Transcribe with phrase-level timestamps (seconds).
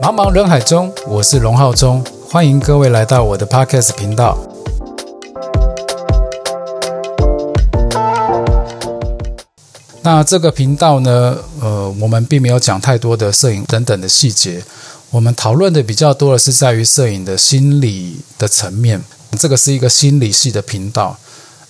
[0.00, 4.38] 茫茫人海中，我是龙浩中，欢迎各位来到我的 Podcast 频道。
[10.02, 14.62] 那这个频道呢，呃，我们并没有讲太多的摄影等等的细节，
[15.10, 19.04] 我们讨论的比较多的是在于摄影的心理的层面。
[19.38, 21.18] 这个是一个心理系的频道，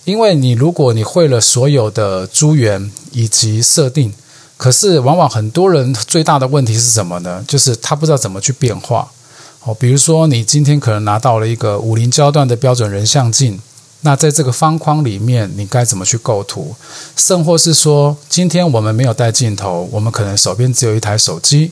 [0.05, 4.13] 因为你如果你会了所有的资源以及设定。
[4.57, 7.45] 可是，往往很多人最大的问题是什么呢？
[7.47, 9.07] 就是他不知道怎么去变化。
[9.63, 13.59] 哦，比如说你今天可能拿到了一个五零焦段的标准人像镜，
[14.01, 16.75] 那在这个方框里面，你该怎么去构图？
[17.15, 21.71] 甚或是说，今天我们没有带镜头，我们可能手边只有一台手机，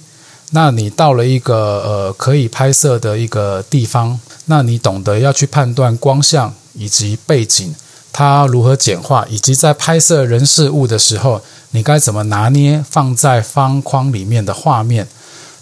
[0.52, 7.74] 那你到了一个呃可以拍摄的一个地方，那你懂得要去判断光相以及背景，
[8.18, 11.42] 它如何简化，以及在拍摄人事物的时候。
[11.72, 15.06] 你该怎么拿捏放在方框里面的画面？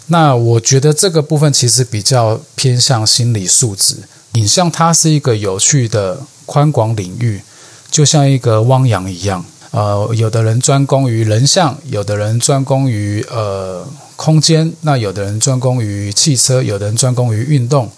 [0.06, 3.96] 那我觉得这个部分其实比较偏向心理素质。
[4.34, 7.42] 影像它是一个有趣的宽广领域，
[7.90, 9.44] 就像一个汪洋一样。
[9.72, 13.84] 呃，有的人专攻于人像，有的人专攻于呃
[14.14, 17.90] 空间，那有的人专攻于汽车，有的人专攻于运动。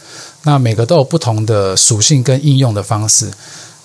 [0.44, 3.30] 那每个都有不同的属性跟应用的方式。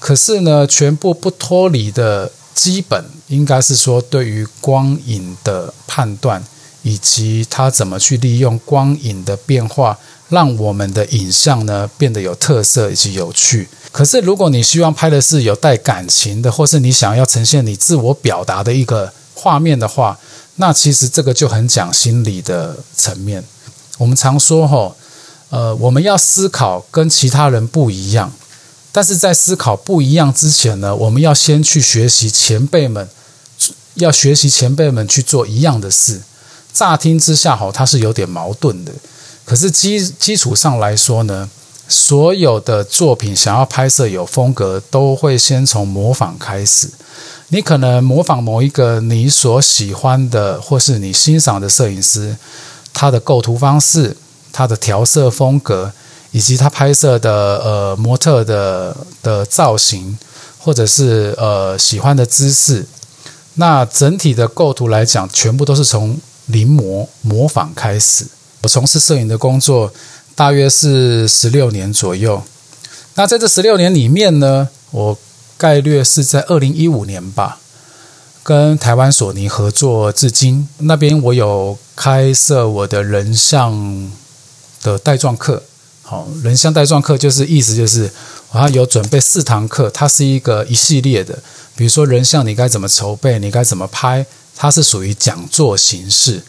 [0.01, 2.29] 可是呢，全部不脱离的。
[2.53, 6.43] 基本应该是说，对于光影的判断，
[6.83, 9.97] 以及它怎么去利用光影的变化，
[10.29, 13.69] 让我们的影像呢变得有特色以及有趣。
[13.91, 20.19] 可是，如果你希望拍的是有带感情的，或是你想要呈现你自我表达的一个画面的话，
[20.57, 23.43] 那其实这个就很讲心理的层面。
[23.97, 24.93] 我们常说，哈，
[25.49, 28.31] 呃，我们要思考跟其他人不一样。
[28.91, 33.07] 但是在思考不一样之前呢，我们要先去学习前辈们，
[33.93, 36.21] 要学习前辈们去做一样的事。
[36.73, 38.91] 乍听之下，哈，它是有点矛盾的。
[39.45, 41.49] 可是基基础上来说呢，
[41.87, 46.89] 所有的作品想要拍摄有风格，都会先从模仿开始。
[47.49, 52.35] 你可能模仿某一个你所喜欢的或是你欣赏的摄影师，
[52.93, 54.15] 他的构图方式，
[54.51, 55.93] 他的调色风格。
[56.31, 57.31] 以及他拍摄的
[57.63, 60.17] 呃模特的的造型，
[60.57, 62.85] 或者是呃喜欢的姿势，
[63.55, 68.25] 那整体的构图来讲，全部都是从临摹模仿开始。
[68.61, 69.91] 我从事摄影的工作
[70.35, 72.41] 大约是十六年左右。
[73.15, 75.17] 那在这十六年里面呢，我
[75.57, 77.59] 概略是在二零一五年吧，
[78.41, 80.69] 跟台湾索尼合作至今。
[80.77, 84.11] 那边我有开设我的人像
[84.81, 85.63] 的带状课。
[86.43, 88.09] 人像带状课就是意思就是，
[88.51, 91.37] 我有准备四堂课，它是一个一系列的。
[91.75, 96.41] 比如说人像你该怎么筹备，你该怎么拍，它是属于讲座形式。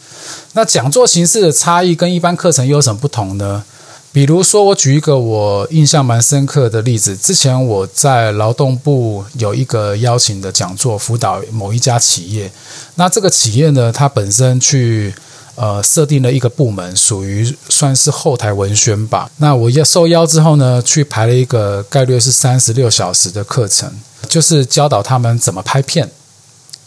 [0.53, 3.63] 那讲座形式的差异跟一般课程又有什么不同呢？
[4.11, 12.51] 比如说我举一个我印象蛮深刻的例子，之前我在劳动部有一个邀请的讲座，辅导某一家企业。
[12.95, 15.13] 那这个企业呢，它本身去。
[15.55, 19.29] 呃，设定了一个部门，属于算是后台文宣吧。
[19.37, 23.91] 那我要受邀之后呢，去排了一个概率是三十六小时的课程，
[24.27, 26.09] 就是教导他们怎么拍片，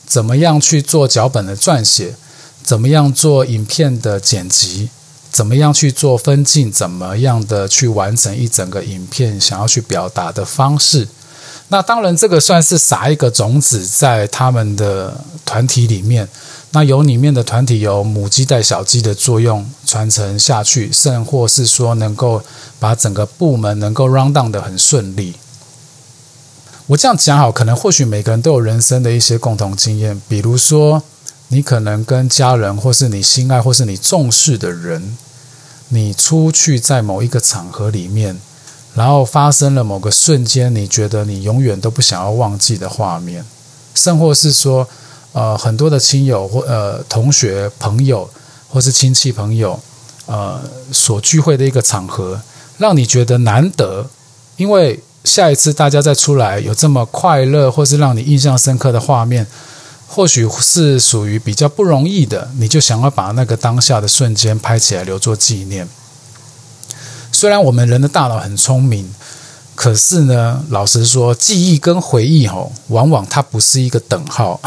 [0.05, 2.17] 怎么样去做脚本的撰写，
[2.65, 4.89] 怎么样做影片的剪辑，
[5.31, 11.07] 怎么样去做分镜，怎么样的去完成一整个影片想要去表达的方式。
[11.69, 16.29] 那当然，这个算是撒一个种子在他们的团体里面。
[16.73, 22.43] 那由里面的团体由母鸡带小鸡的作用传承下去，甚或是说能够
[22.79, 25.35] 把整个部门能够 run down 的很顺利。
[26.89, 31.03] 我这样讲好，可能或许每个人都有人生的一些共同经验，比如说
[31.49, 35.17] 你可能跟家人，或是你心爱，或是你重视的人，
[35.89, 38.39] 你出去在某一个场合里面，
[38.95, 43.47] 然后发生了某个瞬间，你觉得你永远都不想要忘记的画面，
[43.95, 44.87] 甚或是说。
[45.37, 48.27] 呃，很多的亲友或呃同学朋友，
[48.71, 49.79] 或是亲戚朋友，
[50.25, 50.59] 呃，
[50.91, 52.41] 所聚会的一个场合，
[52.79, 54.09] 让你觉得难得，
[54.57, 59.47] 因为下一次大家再出来有这么快乐，或是让你印象深刻的画面，
[60.09, 65.87] 或许是属于比较不容易的，你就想要把那个当下的瞬间拍起来留作纪念。
[67.31, 69.13] 虽然我们人的大脑很聪明。
[69.77, 74.59] 可是呢，老实说，记忆跟回忆吼，往往它不是一个等号。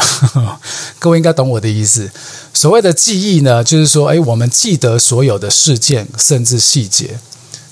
[0.98, 2.10] 各位应该懂我的意思。
[2.54, 7.18] 所谓的记忆呢，就是说，诶，我们记得所有的事件，甚至细节。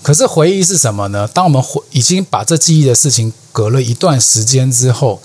[0.02, 1.28] 可是回忆是什么呢？
[1.28, 5.22] 当我们回已经把这记忆的事情隔了一段时间之后，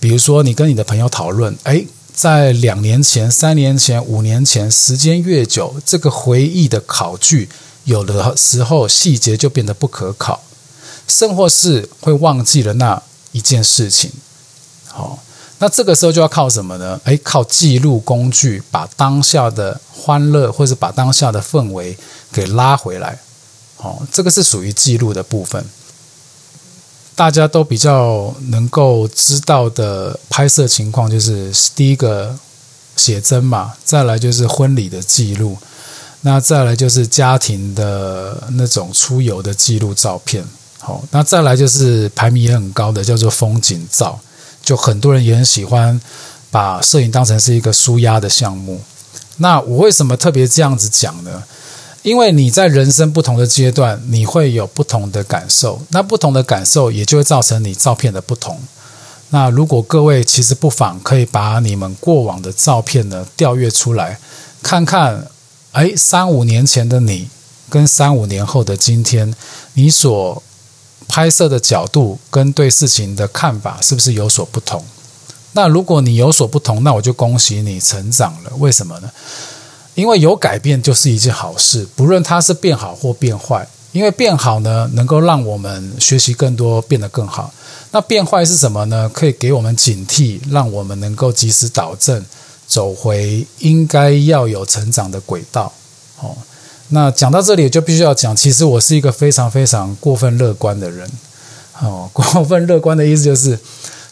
[0.00, 7.48] 比如说你跟你的朋友讨论，诶，在两年前、三年前、五年前，时间越久，这个回忆的考据
[7.84, 10.42] 有的时候细节就变得不可考，
[11.06, 13.02] 甚或是会忘记了那
[13.32, 14.10] 一件事情。
[14.88, 15.18] 好，
[15.58, 17.00] 那这个时候就要靠什么呢？
[17.04, 21.96] 诶，靠记录工具，把当下的欢乐或者把当下的氛围
[22.32, 23.18] 给拉回来。
[23.76, 25.64] 好，这个是属于记录的部分。
[27.14, 32.38] 大家都比较能够知道的拍摄情况，就是第一个
[32.96, 35.58] 写真嘛，再来就是婚礼的记录，
[36.22, 40.44] 那再来就是家庭的那种出游的记录照片。
[40.84, 44.18] 好，那再来就是排名也很高的叫做风景照，
[44.64, 46.00] 就很多人也很喜欢
[46.50, 48.80] 把摄影当成是一个舒压的项目。
[49.36, 51.44] 那我为什么特别这样子讲呢？
[52.02, 58.60] 因为你在人生不同的阶段，你会有不同的感受，那不同的感受也就会造成你照片的不同。
[59.30, 64.18] 那如果各位其实不妨可以把你们过往的照片呢调阅出来，
[64.60, 65.28] 看看，
[65.70, 67.28] 哎，三五年前的你
[67.70, 69.32] 跟三五年后的今天，
[69.74, 70.42] 你所
[71.08, 74.84] 拍摄的角度跟对事情的看法是不是有所不同？
[75.52, 78.52] 那如果你有所不同，那我就恭喜你成长了。
[78.58, 79.10] 为什么呢？
[79.94, 83.68] 因为有改变就是一件好事，不论它是变好或变坏。
[83.92, 87.52] 因为变好呢，能够让我们学习更多，变得更好。
[87.90, 89.06] 那变坏是什么呢？
[89.12, 92.24] 可以给我们警惕，让我们能够及时导正，
[92.66, 95.70] 走回应该要有成长的轨道。
[96.20, 96.34] 哦，
[96.94, 101.10] 那讲到这里就必须要讲，其实我是一个非常非常过分乐观的人。
[101.80, 103.58] 哦，过分乐观的意思就是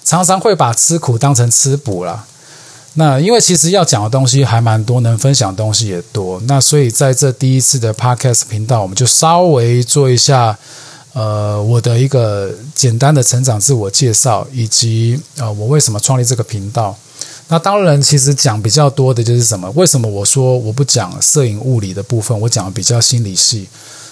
[0.02, 2.24] 常常会把吃苦当成吃补了。
[2.94, 6.40] 那因为其实要讲的东西还蛮多，能分享的东西也多。
[6.46, 10.58] 那所以在这第一次的 Podcast 频道，我们就稍微做一下，
[11.12, 16.96] 呃，我的一个简单的成长自我介绍，以及呃，我为什么创立这个频道。
[17.50, 19.70] 那当然，其实讲比较多的就是什么？
[19.72, 23.68] 为什么我说我不讲摄影物理的部分，我讲的比较心理系？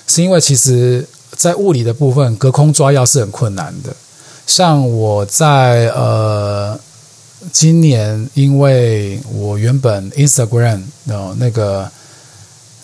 [0.06, 3.96] 是因为其实在物理的部分，隔空抓药是很困难的。
[4.46, 6.78] 像我在呃。
[7.52, 11.88] 今年，因为我原本 Instagram 哦那个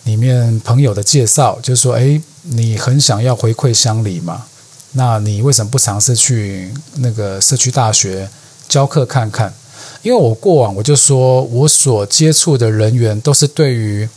[0.04, 4.44] 里面朋友的介绍，就是说：“哎，你很想要回馈乡里嘛？
[4.92, 8.30] 那你为什么不尝试去那个社区大学
[8.68, 9.52] 教课看看？”
[10.04, 14.08] 因为我过往我就说我所接触的人员都是对于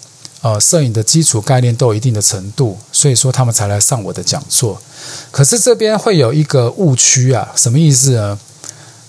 [0.42, 4.80] 呃摄影的基础概念都有一定的程度，所以说他们才来上我的讲座。
[5.32, 8.38] 可是这边会有一个误区啊，什么意思呢？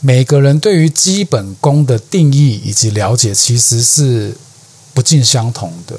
[0.01, 4.37] 每个人对于基本功的定义以及了解，其实是
[4.95, 5.99] 不尽相同的。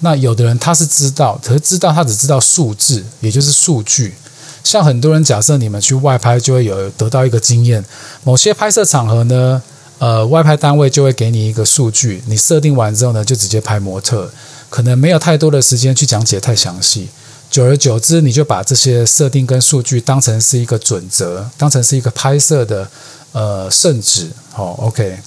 [0.00, 4.14] 那有的人他是知道，可是知道他只知道数字，也就是数据。
[4.62, 7.84] 像很多人假设你们去外拍，就会有得到一个经验。
[8.22, 9.62] 某些拍摄场合呢，
[10.04, 14.30] 呃，外拍单位就会给你一个数据，你设定完之后呢，就直接拍模特，
[14.68, 17.08] 可能没有太多的时间去讲解太详细。
[17.50, 22.86] 久而久之，你就把这些设定跟数据当成是一个准则，当成是一个拍摄的。
[23.32, 25.18] 呃，圣旨，好，OK。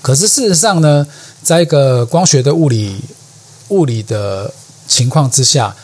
[0.00, 1.04] 可是事实上呢，
[1.42, 3.00] 在一个光学的物理
[3.68, 4.54] 物理的
[4.86, 5.74] 情况之下，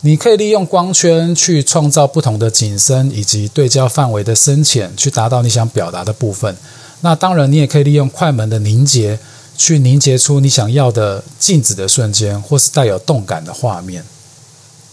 [0.00, 6.56] 你可以利用光圈去创造不同的景深以及对焦范围的深浅，去达到你想表达的部分。
[7.02, 9.18] 那当然，你也可以利用快门的凝结，
[9.56, 14.04] 去凝结出你想要的静止的瞬间，或是带有动感的画面。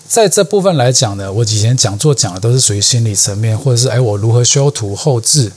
[0.08, 5.51] 在这部分来讲呢，我以前讲座讲的都是属于心理层面，或者是哎，我如何修图后置。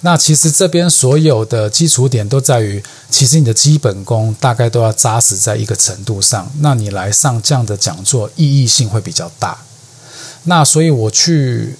[0.00, 9.56] 那其实这边所有的基础点都在于，其实你的基本功大概都要扎实在一个程度上，那你来上这样的讲座意义性会比较大。
[10.42, 11.76] 那所以我去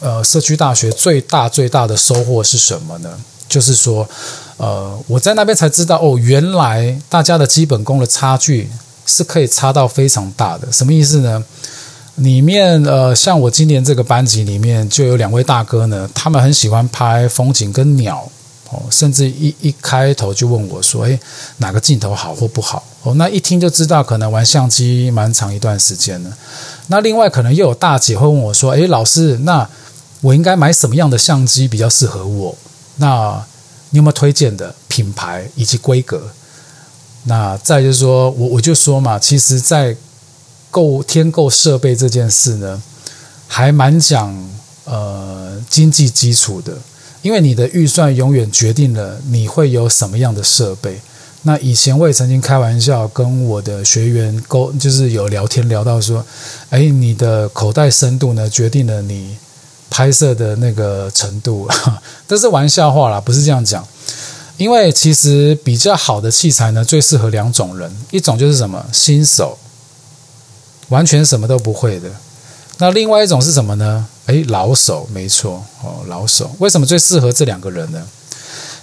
[0.00, 3.20] 呃社区大学最大最大的收获是什么呢？
[3.48, 4.08] 就是说，
[4.56, 8.68] 呃我在那边才知道哦，原来大家的基本功的差距
[9.04, 10.70] 是可以差到非常大的。
[10.72, 11.44] 什么意思呢？
[12.16, 18.26] 里面呃，像我今年这个班级里面就有两位大哥呢，他们很喜欢拍风景跟鸟
[18.70, 21.20] 哦，甚至一一开头就问我说：“诶，
[21.58, 26.30] 哪个镜头好或不好？”哦，那一听就知道可能玩相机蛮长一段时间了。
[26.86, 29.68] 那另外可能又有大姐会问我说：“诶，老师，那
[30.22, 32.56] 我应该买什么样的相机比较适合我？
[32.96, 33.44] 那
[33.90, 36.30] 你有没有推荐的品牌以及规格？”
[37.28, 39.96] 那再就是说我我就说嘛，其实，在
[40.70, 42.80] 购添购设备这件事呢，
[43.48, 44.48] 还蛮讲
[44.84, 46.78] 呃经济基础的，
[47.22, 51.00] 因为你的预算永远决定了你会有什么样的设备。
[51.42, 56.24] 那以前我也曾经开玩笑跟我的学员沟，就是有聊天聊到说，
[56.70, 59.36] 哎，你的口袋深度呢，决定了你
[59.90, 61.68] 拍摄的那个程度，
[62.26, 63.86] 这是玩笑话啦，不是这样讲。
[64.56, 69.58] 因为其实比较好的器材呢，最适合两种人，一种就是什么新手，
[70.88, 72.08] 完全什么都不会的；
[72.78, 74.06] 那另外一种是什么呢？
[74.26, 76.50] 诶，老手，没错哦，老手。
[76.58, 78.02] 为什么最适合这两个人呢？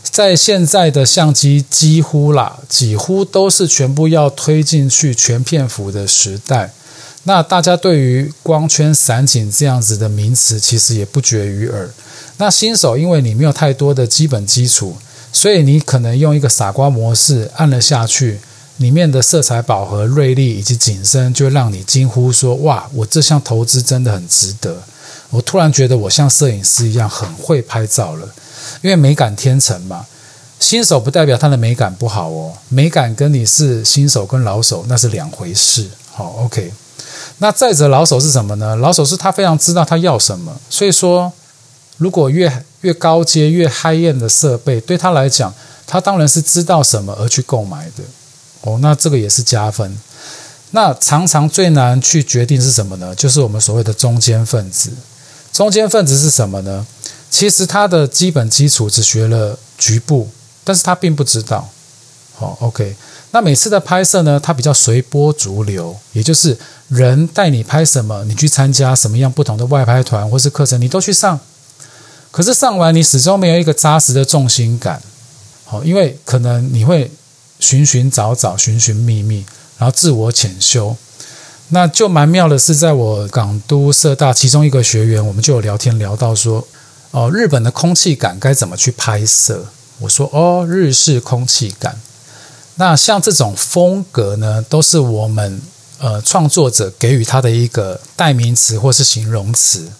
[0.03, 6.71] 在现在的相机几乎啦，几乎都是全部要推进去全片幅的时代。
[7.23, 11.89] 那大家对于光圈、散景这样子的名词，其实也不绝于耳。
[12.37, 14.97] 那新手因为你没有太多的基本基础，
[15.31, 18.39] 所以你可能用一个傻瓜模式按了下去，
[18.77, 24.83] 里面的色彩饱和、锐利以及景深，就让你惊呼说：“哇，我这项投资真的很值得！”
[25.31, 28.27] 我突然觉得我像摄影师一样很会拍照了。
[28.81, 30.05] 因为美感天成嘛，
[30.59, 32.53] 新手不代表他的美感不好哦。
[32.69, 35.87] 美感跟你是新手跟老手那是两回事。
[36.11, 36.71] 好，OK。
[37.39, 38.75] 那再者，老手是什么呢？
[38.77, 40.55] 老手是他非常知道他要什么。
[40.69, 41.31] 所以说，
[41.97, 45.53] 如果越越高阶、越 high end 的设备，对他来讲，
[45.85, 48.03] 他当然是知道什么而去购买的。
[48.61, 49.97] 哦，那这个也是加分。
[50.71, 53.13] 那常常最难去决定是什么呢？
[53.15, 54.91] 就是我们所谓的中间分子。
[55.51, 56.85] 中间分子是什么呢？
[57.29, 60.29] 其实他的基本基础只学了局部，
[60.63, 61.69] 但是他并不知道。
[62.35, 62.95] 好，OK。
[63.33, 66.55] 那每次的拍摄呢，它比较随波逐流，也就是
[66.89, 71.39] 人带你拍什么，你去参加什么样不同的外拍团或是课程，你都去上。
[72.29, 75.01] 可是上完你始终没有一个扎实的重心感。
[75.65, 77.09] 好，因为可能你会
[77.59, 79.43] 寻寻找找、寻寻觅觅，
[79.79, 80.95] 然后自我潜修。
[81.69, 86.67] 那就蛮妙的是，在我港都社大其中一个学员，我们就有聊天聊到说。
[87.09, 89.65] 哦，日本的空气感该怎么去拍摄？
[89.99, 91.99] 我说哦，日式空气感。
[92.75, 95.61] 那像这种风格呢，都是我们
[95.99, 99.91] 呃创作者给予它的一个代名词或是形容词。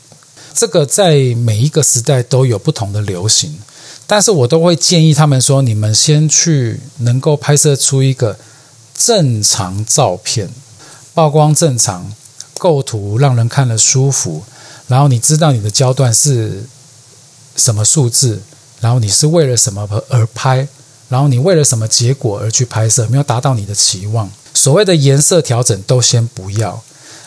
[0.54, 3.60] 这个在每一个时代都有不同的流行，
[4.06, 8.38] 但是我都会建议他们说：你们先去能够拍摄出一个
[8.94, 10.50] 正常照片，
[11.14, 12.14] 曝光正常，
[12.58, 14.44] 构图让人看了舒服，
[14.88, 16.66] 然后你知道你的焦段是。
[17.56, 18.42] 什么数字？
[18.82, 20.68] 然后你是为了什么而拍？
[21.10, 23.08] 然后你为了什么结果而去拍摄？
[23.10, 26.84] 没有达到你的期望，所谓的颜色调整都先不要，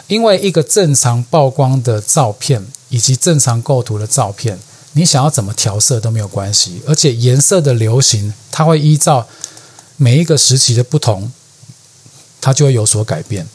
[0.08, 4.58] 因为一个正常曝光的照片以及正常构图的照片，
[4.92, 6.82] 你想要怎么调色都没有关系。
[6.86, 9.28] 而且颜色的流行，它会依照
[9.96, 11.30] 每一个时期的不同，
[12.40, 13.46] 它就会有所改变。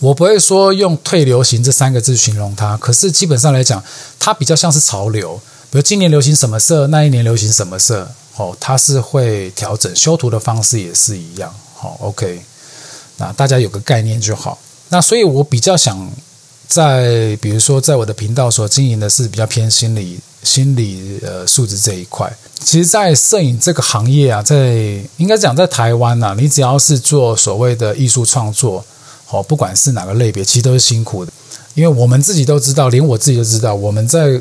[0.00, 3.82] 我不会说用“退流行”这三个字形容它，可是基本上来讲，
[4.18, 5.40] 它比较像是潮流。
[5.70, 11.52] 比如今年流行什么色，那一年流行什么色，哦，它是会调整修图的方式也是一样。
[11.74, 12.40] 好，OK，
[13.18, 14.58] 那大家有个概念就好。
[14.88, 16.10] 那所以我比较想
[16.68, 22.32] 在，比如说在我的频道所经营的是比较偏心理、心理呃素质这一块。
[22.60, 24.74] 其实，在摄影这个行业啊，在
[25.18, 28.84] 应该讲在台湾呐，你只要是做所谓的艺术创作。
[29.28, 31.32] 好，不管是哪个类别，其实都是辛苦的，
[31.74, 34.40] 因为我们自己都知道，连我自己都知道，我们在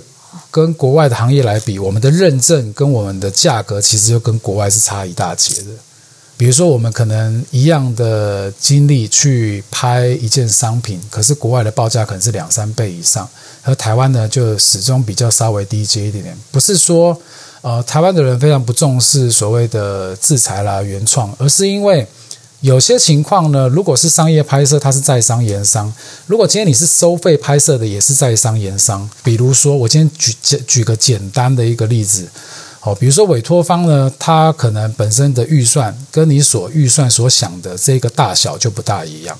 [0.51, 5.69] 跟国外的行业来比，我们的认证跟我们的价格，其实就跟国外是差一大截的。
[6.37, 13.27] 比如说，我们可能一样的精力去拍一件商品，可是国外的报价可能是两三倍以上，
[13.63, 16.37] 而台湾呢，就始终比较稍微低阶一点点。
[16.51, 17.17] 不是说
[17.61, 22.07] 呃，台湾的人非常不重视所谓的制裁啦、原创，而是因为。
[22.65, 25.87] 有些情况呢，如果是商业拍摄，它是在商言商；
[26.25, 29.07] 如果今天你是收费拍摄的，也是在商言商。
[29.23, 32.27] 比如说，我今天举举举个简单的一个例子，
[32.79, 39.37] 好，比如说委托方呢，他可能本身的预算跟你所预算所想的这个大小就不大一样。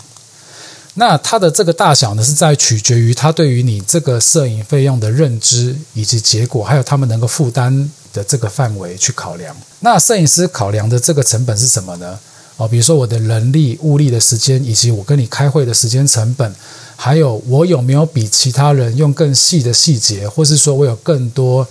[0.94, 9.58] 那它的这个大小呢，是在取决于他对于你这个摄影费用的认知以及结果，还有他们能够负担的这个范围去考量。
[9.80, 12.20] 那摄影师考量的这个成本是什么呢？
[12.58, 16.56] 哦，比如说我的人力、物力的时间，以及我跟你开会的时间成本，
[16.96, 21.68] 还有我有没有比其他人用更细的细节，或是说我有更多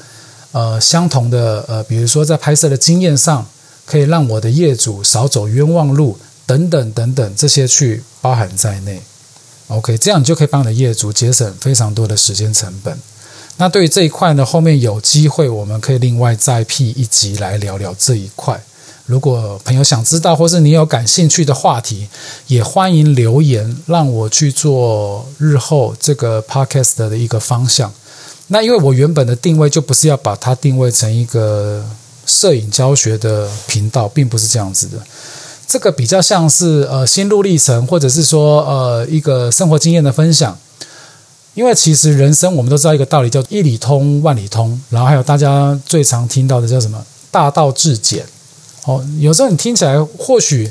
[0.53, 3.47] 呃相同的呃，比如说在拍摄的经验上，
[3.87, 9.01] 可以让我的业主少走冤枉路等等等等，这些去包含在内。
[9.69, 12.99] OK，这样你就可以帮你的业主节省非常多的时间成本。
[13.57, 18.63] 那对于这一块呢，后面有机会我们可以另外再辟一集来聊聊这一块。
[19.07, 22.09] 如果朋友想知道，或是你有感兴趣的话题，
[22.47, 27.93] 也欢迎留言，让我去做日后这个 podcast 的一个方向。
[28.47, 31.85] 那因为我原本的定位就不是要把它定位成一个
[32.25, 34.99] 摄影教学的频道，并不是这样子的。
[35.67, 40.57] 这个比较像是呃心路历程，或者是说呃一个生活经验的分享。
[41.55, 47.05] 因为其实人生我们都知道一个道理，叫一里通万里通，然后还有大家最常听到的叫什么？
[47.31, 48.27] 大道至简。
[48.85, 50.71] 哦，有时候你听起来或许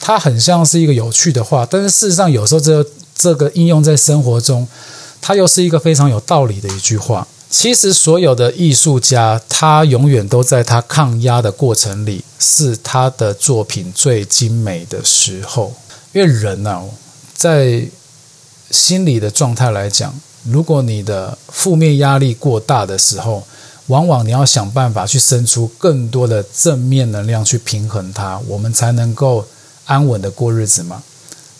[0.00, 4.66] 它很像是一个有趣的话，但是事实上有时候这这个应用在生活中，
[5.20, 7.26] 它又是一个非常有道理的一句话。
[7.50, 15.74] 其实所有的艺术家，他永远都在他抗压的过程里，是他的作品最精美的时候。
[16.12, 16.80] 因为人呢，
[17.34, 17.84] 在
[18.70, 20.14] 心理的状态来讲，
[20.44, 23.42] 如果你的负面压力过大的时候，
[23.90, 29.44] 往往你要想办法去生出更多的正面能量去平衡它，我们才能够
[29.84, 31.02] 安稳的过日子嘛。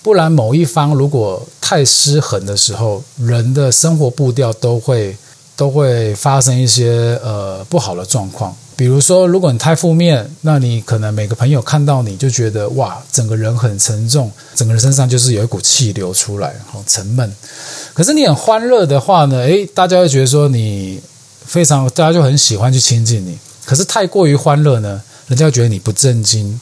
[0.00, 5.16] 不然某一方如果太失衡的时候，人的生活步调都会
[5.56, 8.54] 都会发生一些呃不好的状况。
[8.76, 17.34] 比如说，如果你太负面，那你可能每个朋友看到你就觉得哇，整个人很沉重，整个人身上就是有一股气流出来，好沉闷。
[17.92, 21.00] 可是你很欢乐的话呢，诶，大家会觉得说你。
[21.50, 23.36] 非常，大家就很喜欢去亲近你。
[23.64, 26.60] 可是太过于欢乐呢，人家觉得你不正经，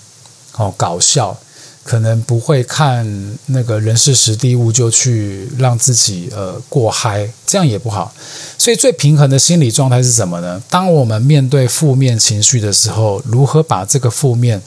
[0.56, 1.36] 哦，搞笑，
[1.84, 3.06] 可能不会看
[3.48, 8.14] 那个人事实地物就去让自己呃过嗨，这样也不好。
[8.56, 10.62] 所以最平衡的心理状态是什么呢？
[10.70, 14.62] 当我们面对负面情绪的时候，如何把这个负面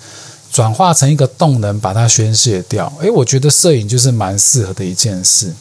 [0.52, 2.94] 转化成一个动能，把它宣泄掉？
[3.02, 5.52] 诶，我觉得摄影就是蛮适合的一件事。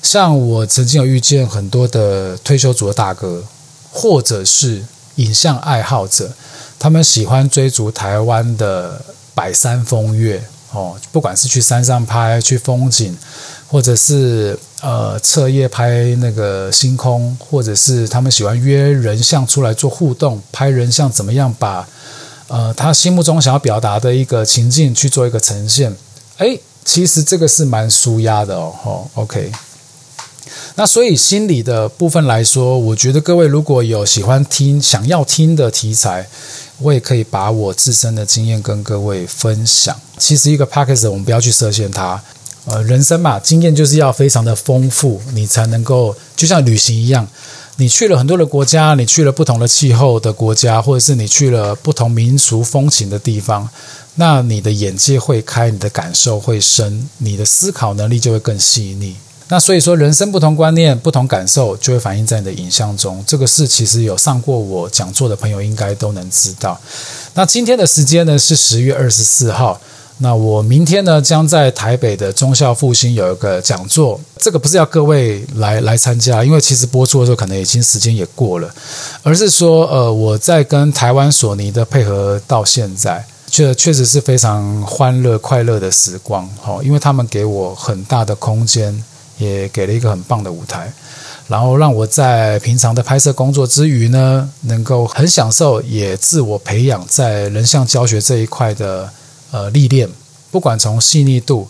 [0.00, 3.42] 像我曾经有遇见很多的退休族的大哥。
[3.98, 4.84] 或者是
[5.14, 6.30] 影像爱好者，
[6.78, 9.02] 他们喜欢追逐台湾的
[9.34, 13.16] 百山风月哦，不管是去山上拍去风景，
[13.66, 21.88] 或者是呃彻夜拍那个星空，或者是他们喜欢约人像出来做互动，拍人像怎么样把
[22.48, 25.96] 呃他心目中想要表达的一个情境去做一个呈现，
[26.36, 29.50] 哎，其实这个是蛮舒压的哦，OK。
[30.76, 36.26] 那所以心理的部分来说，我觉得各位如果有喜欢听、想要听的题材，
[36.78, 39.94] 我也可以把我自身的经验跟各位分享。
[40.18, 42.22] 其实一个 p a c k a g e 我们不要去设限它。
[42.66, 47.28] 呃，人生嘛，经验就是要非常的丰富，你才能够就像旅行一样，
[47.76, 53.70] 你去了很多的国家，你去了不同的气候的国家，或者是你去了不同民俗风情的地方，
[54.16, 59.14] 那你的眼界会开，你的感受会深，你的思考能力就会更细腻。
[59.48, 63.22] 那所以说，人生不同观念、不同感受，就会反映在你的影像中。
[63.24, 66.76] 这个事其实有上过我讲座的朋友应该都能知道。
[67.34, 69.80] 那今天的时间呢是十月二十四号。
[70.18, 74.18] 那我明天呢将在台北的中校复兴有一个讲座。
[74.38, 78.74] 这个不是要各位来来参加，因为其实播出的时候可能已经时间也过了，
[79.22, 86.48] 而是说，呃，我在跟台湾索尼的配合到现在，确确实是非常欢乐快乐的时光。
[86.60, 89.04] 好，因为他们给我很大的空间。
[89.38, 90.92] 也给了一个很棒的舞台，
[91.48, 99.10] 然后让我在平常的拍摄工作之余呢，能够很享受，也自我培养在人像教学这一块的
[99.50, 100.08] 呃历练。
[100.50, 101.68] 不管从细腻度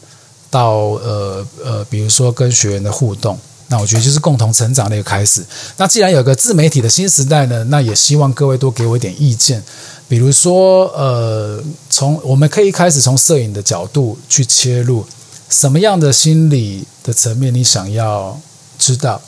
[0.49, 3.37] 到呃呃，比如说跟学员的互动，
[3.69, 5.45] 那我觉得就是共同成长的一个开始。
[5.77, 9.61] 那既然有个自媒体的新时代呢，那也希望各位多给我一点意见，
[10.09, 15.05] 比如说呃，从我们可以开始从摄影的角度去切入。
[15.49, 18.41] 什么样的心理的层面你想要
[18.79, 19.23] 知道，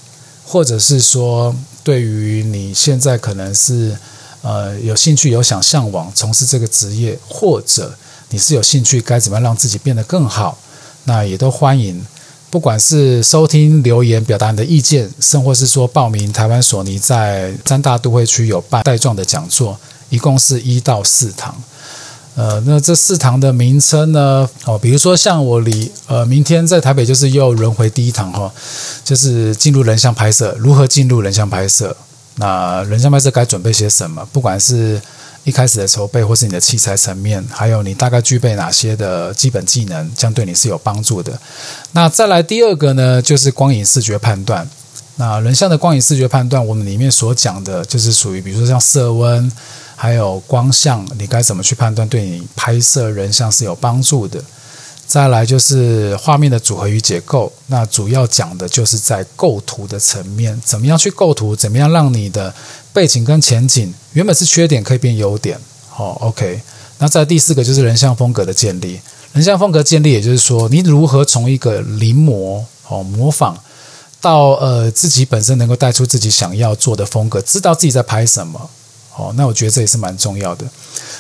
[0.45, 1.55] 或者是说，
[1.85, 3.97] 对于你现在可能是
[4.43, 7.97] 呃有兴趣、有想向往从事这个职业，或者
[8.31, 10.59] 你是有兴趣该怎么样让自己变得更好，
[11.05, 12.05] 那也都欢迎。
[12.51, 19.79] 不管是收听留言表达你的意见，甚或是说报名台湾索尼在三大都会区有办带状的讲座，
[20.09, 21.55] 一共是一到四堂。
[22.39, 24.49] 呃，那这四堂的名称呢？
[24.65, 28.49] 哦，比如说像我离呃，明天在台北就是又轮回第一堂哈，
[29.05, 31.97] 就是进入人像拍摄，如何进入人像拍摄？
[32.37, 34.25] 那人像拍摄该准备些什么？
[34.33, 35.03] 不管是
[35.43, 41.37] 一开始的筹备，或是你的器材层面，还有你大概具备哪些的基本技能，将对你是有帮助的。
[41.91, 44.65] 那再来第二个呢，就是光影视觉判断。
[45.17, 49.51] 那人像的光影视觉判断，我们里面所讲的就是属于，比如说像色温。
[50.01, 54.41] 还有光相，你该怎么去判断对你拍摄人像是有帮助的？
[55.09, 62.55] 再来就是画面的组合与结构，那主要讲的就是在构图的层面，怎么样去构图，怎么样让你的
[62.93, 65.59] 背景跟前景原本是缺点可以变优点。
[65.89, 66.61] 好，OK。
[66.99, 69.01] 那在第四个就是人像风格的建立，
[69.33, 73.57] 人像风格建立，也就是说你如何从一个临摹、哦模仿，
[74.21, 78.69] 到呃自己本身能够带出自己想要做的风格，知道自己在拍什么。
[79.19, 80.65] 哦，那我觉得这也是蛮重要的。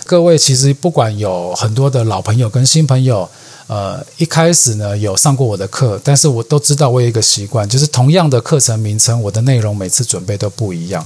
[0.06, 3.28] 各位其实不管有很多的老朋友跟新朋友，
[3.66, 11.04] 呃，一开始呢有上过我的课，但是我都知道我有一个习惯，就是同样的课程名称，我的内容每次准备都不一样。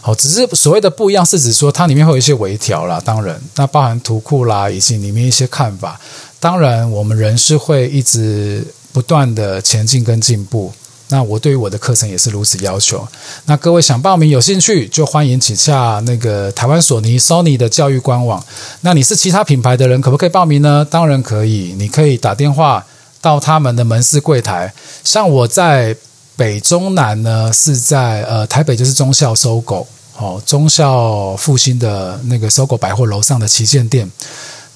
[0.00, 6.00] 好，只是所谓的不一样，是指说它里面会有一些微调啦，当然，那包含图库啦，以及里面一些看法。
[6.40, 10.72] 当然，我们人是会一直不断的前进跟进步。
[11.10, 13.06] 那我对于我的课程也是如此要求。
[13.46, 18.42] 那各位想报名有兴趣，就欢迎请下那个台湾索尼 Sony 的教育官网。
[18.80, 20.86] 那你是其他品牌的人，可不可以报名呢？
[20.88, 22.86] 当然可以，你可以打电话
[23.20, 24.72] 到他们的门市柜台。
[25.04, 25.94] 像我在
[26.36, 34.10] 北中南呢，是在呃台北就是中校搜狗哦，中校复兴的那个搜狗百货楼上的旗舰店。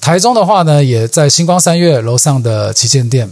[0.01, 3.29] 台中的话呢，也在星光三月楼上的旗舰店。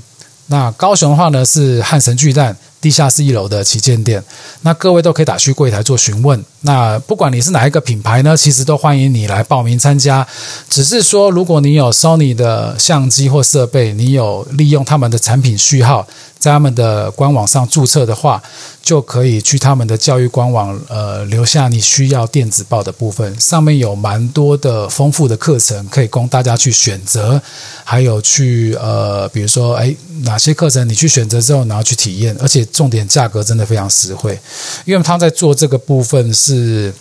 [0.47, 2.57] 那高雄的话呢，是汉神巨蛋。
[2.83, 4.21] 地下室一楼的旗舰店，
[4.63, 6.43] 那各位都可以打去柜台做询问。
[6.63, 10.25] 那不管你是哪一个品牌呢，其实都欢迎你来报名参加。
[10.69, 16.07] 只是说，如果你有 Sony 的相机或设备，你有利用他们的产品序号。
[16.39, 18.43] 在他们的官网上注册的话，
[18.81, 23.39] 就可以去他们的教育官网，呃，留下你需要电子报的部分。
[23.39, 27.41] 上面有蛮多的丰富的课程，可以供大家去选择。
[27.85, 34.37] 还有去呃，比如说，哎，哪些课程你去选择之后，然后去体验，而且重点价格真的非常实惠，
[34.83, 36.93] 因为他在做这个部分是是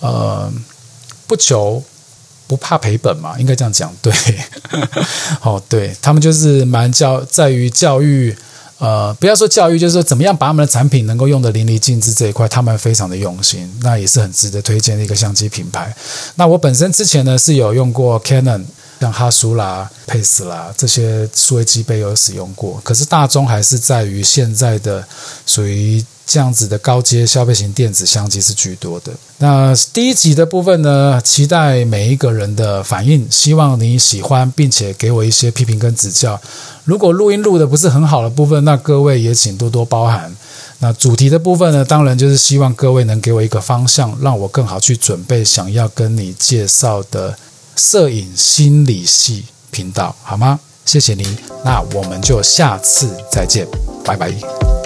[0.00, 0.52] 呃
[1.26, 1.82] 不求
[2.46, 4.12] 不怕赔本嘛，应该这样讲对。
[5.42, 8.36] 哦，对他们就是蛮教在于教育。
[8.78, 15.94] 呃，不要说教育，就是说怎么样把他们的产品能够用的淋漓尽致这一块，他们非常的用心，那也是很值得推荐的一个相机品牌。
[16.36, 18.64] 那我本身之前呢是有用过 Canon，
[18.98, 25.06] 像哈苏啦、佩斯啦这些数位机背有使用过，可是大中还是在于现在的
[25.44, 26.02] 属于。
[26.30, 29.12] 这样子的高阶消费型电子相机是居多的。
[29.38, 36.40] 那第一集的部分呢，期待每一个人的反应，希望你喜欢，并且给我一些批评跟指教。
[36.84, 40.32] 如果录音录的不是很好的部分，那各位也请多多包涵。
[40.78, 47.36] 那主题的部分呢，当然就是希望各位能给我一个方向，让我更好去准备想要跟你介绍的
[47.74, 50.60] 摄影心理系频道，好吗？
[50.86, 51.26] 谢谢您，
[51.64, 53.66] 那我们就下次再见，
[54.04, 54.79] 拜拜。